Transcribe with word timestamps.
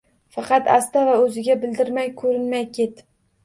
Faqat 0.37 0.69
asta 0.77 1.03
va 1.11 1.19
o‘ziga 1.27 1.59
bildirmay 1.67 2.13
ko‘rinmay 2.25 2.69
ket. 2.83 3.09